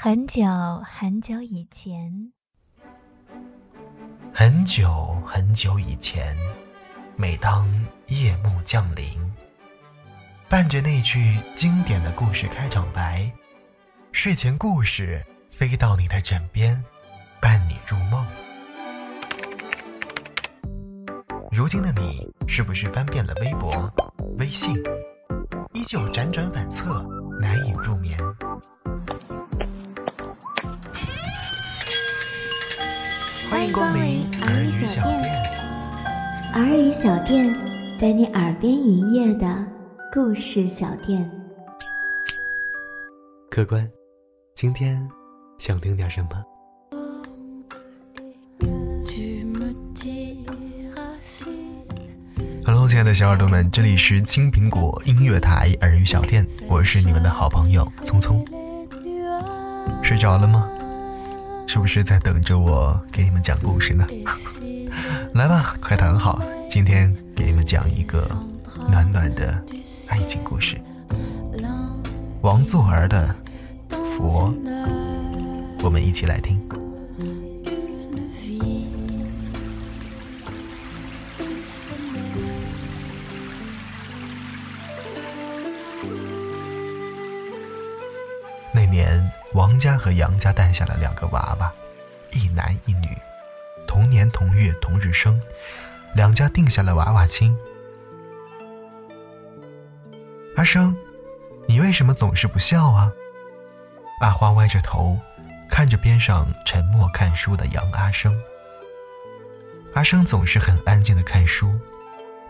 [0.00, 0.44] 很久
[0.84, 2.32] 很久以前，
[4.32, 6.38] 很久很久以前，
[7.16, 7.68] 每当
[8.06, 9.10] 夜幕降临，
[10.48, 13.28] 伴着那句经典的故事开场白，
[14.12, 16.80] 睡前故事飞到你的枕边，
[17.40, 18.24] 伴你入梦。
[21.50, 23.92] 如今的你，是不是翻遍了微博、
[24.38, 24.76] 微信，
[25.72, 27.02] 依旧辗转反侧，
[27.40, 28.16] 难以入眠？
[33.58, 35.42] 欢迎光临儿语小店。
[36.54, 37.52] 儿语小店，
[37.98, 39.52] 在你耳边营业的
[40.12, 41.28] 故事小店。
[43.50, 43.90] 客官，
[44.54, 45.04] 今天
[45.58, 46.28] 想听点什么
[52.64, 58.46] ？Hello，亲爱的小耳朵们，这里是青苹果音乐台儿语小店，我是你们的好朋友聪聪。
[60.00, 60.70] 睡着了吗？
[61.68, 64.06] 是不是在等着我给你们讲故事呢？
[65.34, 68.26] 来吧，快躺好，今天给你们讲一个
[68.90, 69.62] 暖暖的
[70.08, 70.80] 爱情故事。
[72.40, 73.34] 王祖儿的
[74.02, 74.50] 《佛》，
[75.84, 76.58] 我们一起来听。
[88.72, 89.37] 那年。
[89.54, 91.72] 王家和杨家诞下了两个娃娃，
[92.32, 93.08] 一男一女，
[93.86, 95.40] 同年同月同日生，
[96.14, 97.56] 两家定下了娃娃亲。
[100.56, 100.94] 阿生，
[101.66, 103.10] 你为什么总是不笑啊？
[104.20, 105.18] 阿花歪着头，
[105.70, 108.38] 看着边上沉默看书的杨阿生。
[109.94, 111.72] 阿生总是很安静的看书，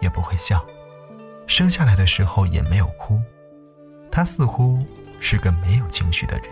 [0.00, 0.66] 也不会笑，
[1.46, 3.22] 生下来的时候也没有哭，
[4.10, 4.84] 他似乎
[5.20, 6.46] 是个没有情绪的人。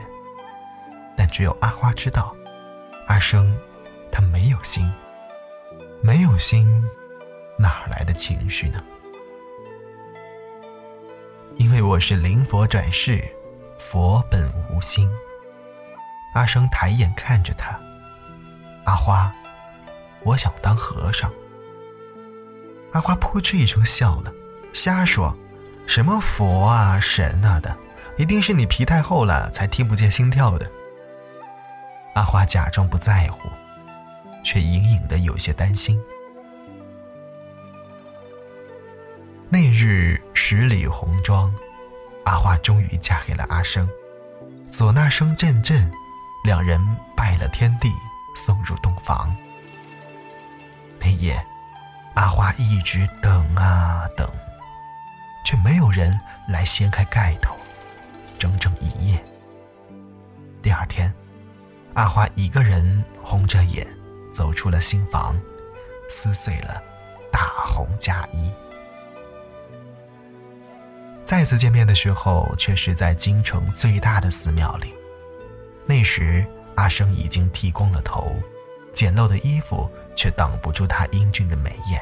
[1.17, 2.35] 但只有阿花知道，
[3.07, 3.57] 阿生
[4.13, 4.91] 他没有心，
[6.03, 6.85] 没有心，
[7.59, 8.83] 哪来的情绪呢？
[11.57, 13.25] 因为我是灵佛转世，
[13.79, 15.11] 佛本无心。
[16.35, 17.81] 阿生抬眼看着他，
[18.85, 19.33] 阿花，
[20.23, 21.33] 我想当和尚。
[22.93, 24.33] 阿花扑哧一声笑了，
[24.75, 25.35] 瞎说，
[25.87, 27.75] 什么佛啊神啊的，
[28.19, 30.71] 一定是你皮太厚了，才听不见心跳的。
[32.17, 33.51] 阿花假装不在乎，
[34.43, 36.03] 却隐隐的有些担心。
[39.51, 41.55] 那日十里红妆，
[42.25, 43.87] 阿花终于嫁给了阿生，
[44.71, 45.93] 唢呐声阵阵，
[46.43, 46.81] 两人
[47.15, 47.93] 拜了天地，
[48.35, 49.37] 送入洞房。
[50.99, 51.39] 那夜，
[52.15, 54.27] 阿花一直等啊等，
[55.45, 57.55] 却没有人来掀开盖头，
[58.39, 59.23] 整整一夜。
[60.63, 61.13] 第二天。
[61.97, 63.87] 阿花一个人红着眼
[64.31, 65.35] 走出了新房，
[66.11, 66.79] 撕碎了
[67.33, 68.53] 大红嫁衣。
[71.25, 74.93] 再次见面的时候，却是在京城最大的寺庙里。
[75.87, 78.37] 那时阿生已经剃光了头，
[78.93, 81.99] 简陋的衣服却挡不住他英俊的眉眼。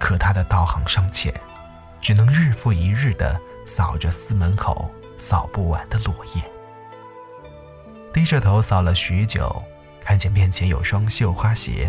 [0.00, 1.34] 可他的道行尚浅，
[2.00, 6.42] 只能日复一日的扫着寺门口扫不完的落叶。
[8.18, 9.62] 低着头扫了许久，
[10.00, 11.88] 看见面前有双绣花鞋。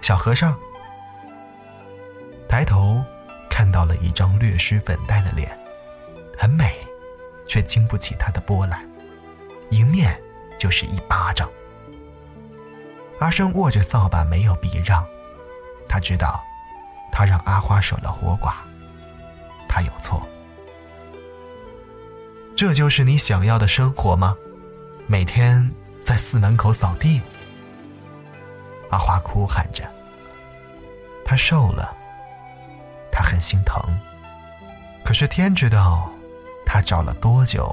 [0.00, 0.56] 小和尚
[2.48, 3.02] 抬头
[3.50, 5.50] 看到了一张略施粉黛的脸，
[6.38, 6.78] 很美，
[7.48, 8.88] 却经不起他的波澜，
[9.70, 10.16] 迎面
[10.60, 11.50] 就是一巴掌。
[13.18, 15.04] 阿生握着扫把没有避让，
[15.88, 16.40] 他知道，
[17.10, 18.52] 他让阿花守了活寡，
[19.68, 20.22] 他有错。
[22.54, 24.36] 这就是你想要的生活吗？
[25.08, 25.70] 每天
[26.04, 27.20] 在寺门口扫地，
[28.90, 29.88] 阿花哭喊着。
[31.24, 31.96] 她瘦了，
[33.12, 33.80] 她很心疼。
[35.04, 36.10] 可是天知道，
[36.64, 37.72] 她找了多久，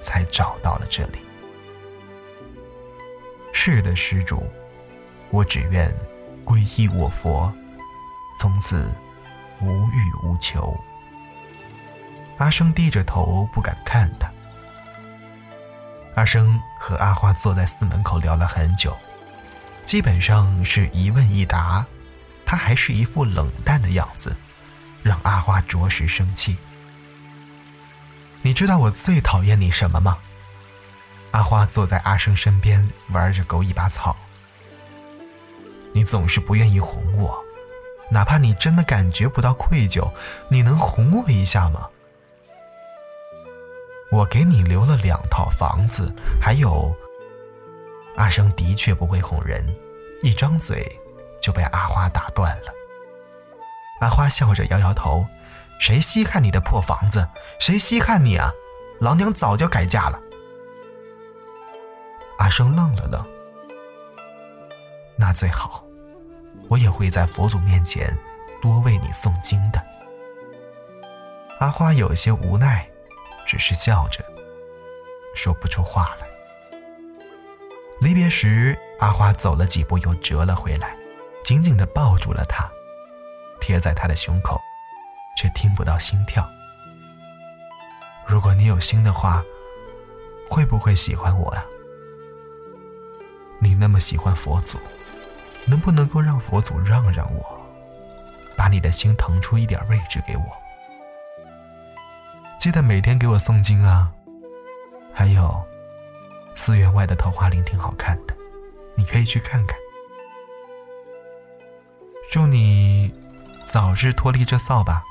[0.00, 1.18] 才找到了这里。
[3.52, 4.42] 是的，施主，
[5.30, 5.94] 我只愿
[6.42, 7.52] 皈依我佛，
[8.38, 8.90] 从此
[9.60, 10.74] 无欲无求。
[12.38, 14.30] 阿生低着头，不敢看他。
[16.16, 18.96] 阿生和阿花坐在寺门口聊了很久，
[19.84, 21.84] 基本上是一问一答，
[22.46, 24.34] 他还是一副冷淡的样子，
[25.02, 26.56] 让阿花着实生气。
[28.40, 30.16] 你知道我最讨厌你什么吗？
[31.32, 34.16] 阿花坐在阿生身边玩着狗尾巴草。
[35.92, 37.38] 你总是不愿意哄我，
[38.10, 40.10] 哪怕你真的感觉不到愧疚，
[40.48, 41.86] 你能哄我一下吗？
[44.16, 46.10] 我给你留了两套房子，
[46.40, 46.96] 还有……
[48.16, 49.62] 阿生的确不会哄人，
[50.22, 50.90] 一张嘴
[51.38, 52.72] 就被阿花打断了。
[54.00, 55.26] 阿花笑着摇摇头
[55.78, 57.28] ：“谁稀罕你的破房子？
[57.60, 58.50] 谁稀罕你啊？
[59.00, 60.18] 老娘早就改嫁了。”
[62.40, 63.22] 阿生愣了愣
[65.18, 65.84] ：“那最好，
[66.70, 68.16] 我也会在佛祖面前
[68.62, 69.82] 多为你诵经的。”
[71.60, 72.88] 阿花有些无奈。
[73.46, 74.24] 只是笑着，
[75.34, 76.26] 说不出话来。
[78.00, 80.94] 离别时，阿花走了几步，又折了回来，
[81.44, 82.68] 紧紧地抱住了他，
[83.60, 84.60] 贴在他的胸口，
[85.38, 86.46] 却听不到心跳。
[88.26, 89.42] 如果你有心的话，
[90.50, 91.64] 会不会喜欢我啊？
[93.60, 94.78] 你那么喜欢佛祖，
[95.64, 97.60] 能不能够让佛祖让让我，
[98.56, 100.44] 把你的心腾出一点位置给我？
[102.58, 104.10] 记得每天给我诵经啊！
[105.14, 105.64] 还有，
[106.56, 108.36] 寺院外的桃花林挺好看的，
[108.96, 109.76] 你可以去看看。
[112.30, 113.14] 祝你
[113.64, 115.02] 早日脱离这扫把，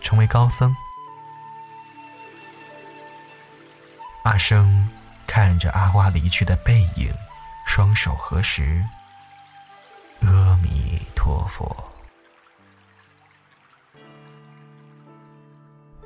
[0.00, 0.74] 成为高僧。
[4.22, 4.88] 阿生
[5.26, 7.12] 看着阿花离去的背影，
[7.66, 8.84] 双手合十，
[10.20, 11.76] 阿弥陀佛。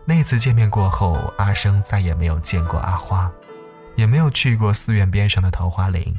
[0.04, 3.30] 那次见面过后，阿生再也没有见过阿花，
[3.94, 6.14] 也没有去过寺院边上的桃花林。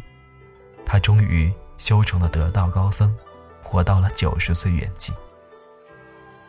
[0.85, 3.13] 他终于修成了得道高僧，
[3.61, 5.11] 活到了九十岁圆寂。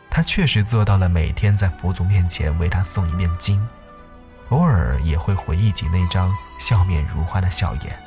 [0.09, 3.61] 他确实做到了每天在佛祖面前为他诵一遍经，
[4.49, 7.99] 偶尔也会回忆起那张笑面如花的笑颜。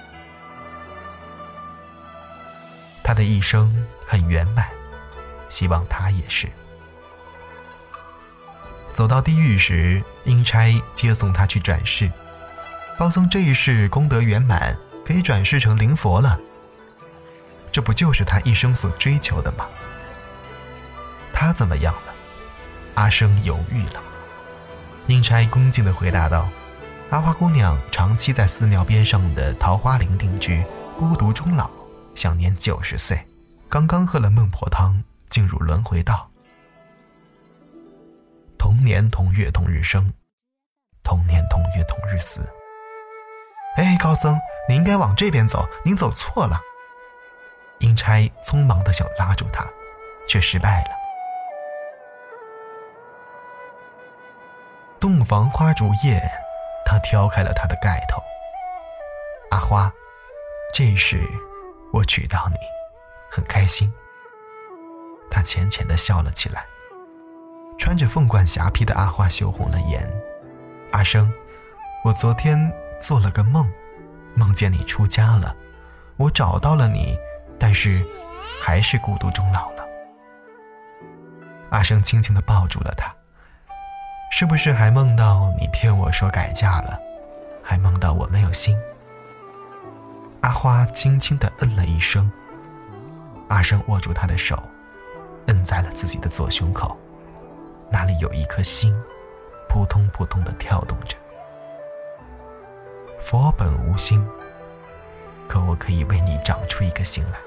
[3.02, 4.66] 他的一生很圆满，
[5.50, 6.48] 希望他也是。
[8.98, 12.10] 走到地狱时，阴差接送他去转世。
[12.98, 16.36] 高僧这一世功德圆满，可以转世成灵佛了。
[17.70, 19.68] 这不就是他一生所追求的吗？
[21.32, 22.12] 他怎么样了？
[22.96, 24.02] 阿生犹豫了。
[25.06, 26.48] 阴差恭敬地回答道
[27.10, 30.64] ：“阿花姑娘长期在寺庙边上的桃花林定居，
[30.98, 31.70] 孤独终老，
[32.16, 33.24] 享年九十岁。
[33.68, 36.27] 刚刚喝了孟婆汤，进入轮回道。”
[38.78, 40.14] 同年同月同日生，
[41.02, 42.48] 同年同月同日死。
[43.76, 44.38] 哎，高僧，
[44.68, 46.60] 你应该往这边走，您走错了。
[47.80, 49.66] 阴差匆忙的想拉住他，
[50.28, 50.90] 却失败了。
[55.00, 56.22] 洞房花烛夜，
[56.86, 58.22] 他挑开了他的盖头。
[59.50, 59.92] 阿花，
[60.72, 61.20] 这一世
[61.92, 62.56] 我娶到你，
[63.28, 63.92] 很开心。
[65.28, 66.64] 他浅浅的笑了起来。
[67.78, 70.02] 穿着凤冠霞帔的阿花羞红了眼。
[70.90, 71.32] 阿生，
[72.04, 72.70] 我昨天
[73.00, 73.66] 做了个梦，
[74.34, 75.54] 梦见你出家了，
[76.16, 77.16] 我找到了你，
[77.58, 78.04] 但是
[78.60, 79.86] 还是孤独终老了。
[81.70, 83.14] 阿生轻轻地抱住了他。
[84.30, 86.98] 是不是还梦到你骗我说改嫁了，
[87.62, 88.78] 还梦到我没有心？
[90.42, 92.30] 阿花轻轻地嗯了一声。
[93.48, 94.62] 阿生握住他的手，
[95.46, 96.96] 摁在了自己的左胸口。
[97.90, 98.94] 那里有一颗心，
[99.68, 101.16] 扑通扑通的跳动着。
[103.18, 104.24] 佛本无心，
[105.48, 107.38] 可我可以为你长出一个心来。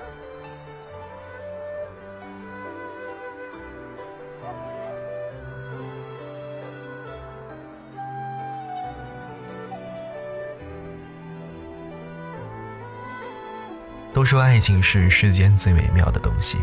[14.13, 16.59] 都说爱情是世间最美妙的东西。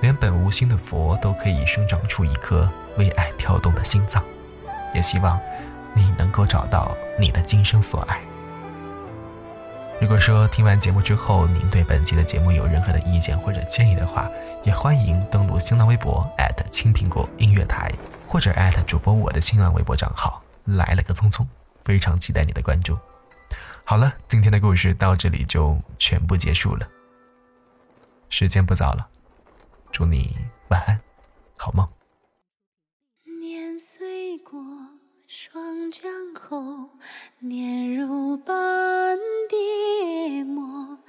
[0.00, 4.24] 连本无心的佛都可以生长出一颗为爱跳动的心脏，
[4.94, 5.38] 也希望
[5.94, 8.20] 你能够找到你的今生所爱。
[10.00, 14.26] 如果说听完节目之后，您对本期的节目有任何的意见或者建议的话，
[14.62, 16.26] 也欢迎登录新浪微博
[16.70, 17.92] 青苹果音乐台，
[18.26, 18.50] 或者
[18.86, 21.46] 主播我的新浪微博账号来了个匆匆，
[21.84, 22.96] 非常期待你的关注。
[23.84, 26.88] 好了，今天的故事到这里就全部结束了，
[28.30, 29.09] 时间不早了。
[29.92, 30.36] 祝你
[30.68, 31.00] 晚安，
[31.56, 31.86] 好梦。
[33.40, 34.58] 年岁过
[35.26, 36.90] 霜降后，
[37.40, 39.18] 年如斑
[39.48, 40.99] 蝶墨。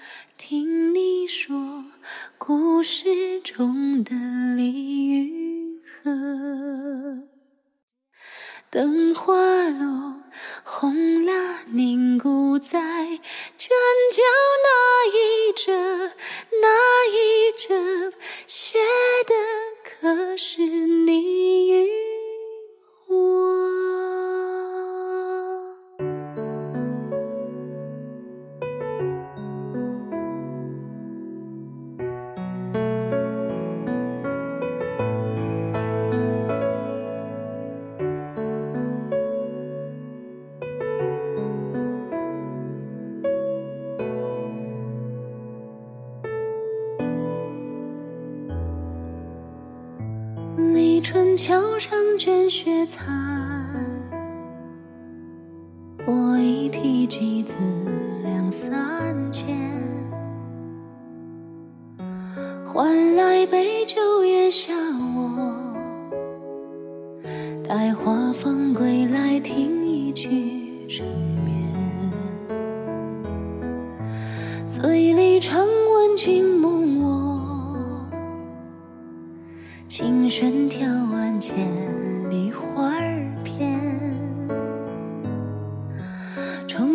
[52.22, 53.51] 卷雪藏。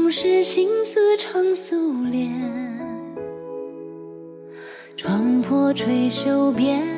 [0.06, 2.30] 总是心思常素练，
[4.96, 6.95] 撞破垂袖边。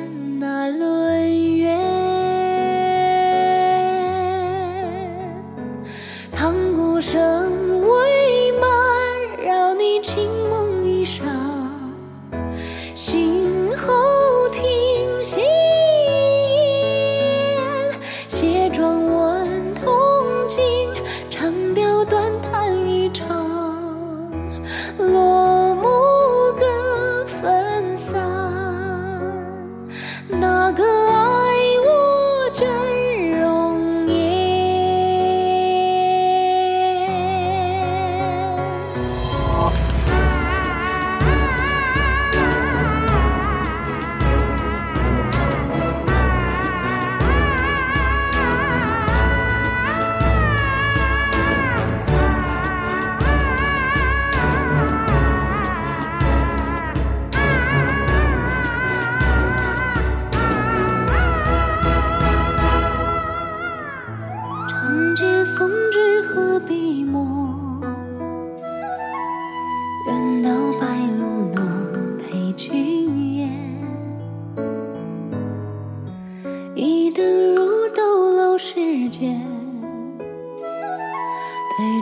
[79.19, 79.35] 对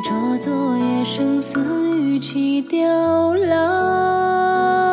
[0.03, 1.59] 酌昨夜，生死
[1.97, 4.86] 与起凋落。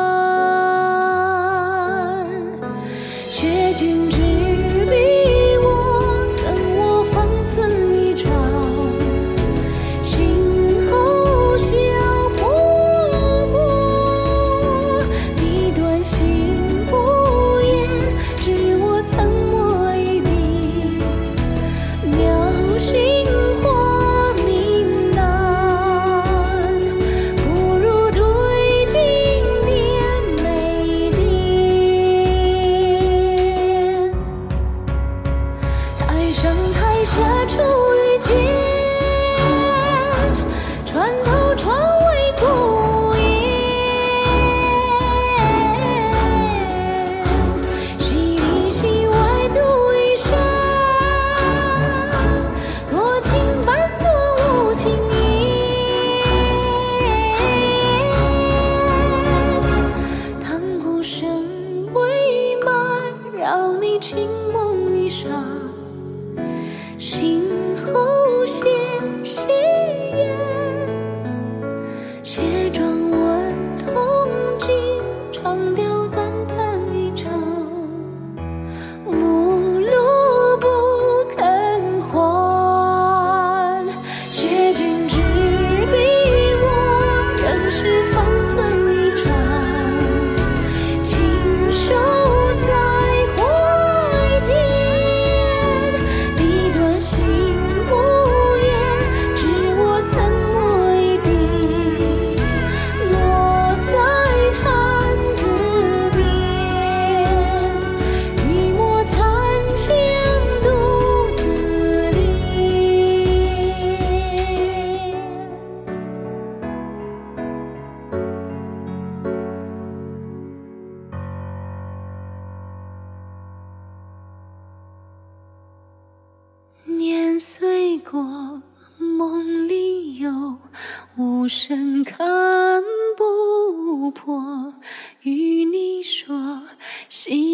[137.14, 137.53] She